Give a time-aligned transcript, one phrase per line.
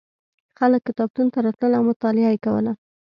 [0.57, 2.71] خلک کتابتون ته راتلل او مطالعه یې کوله.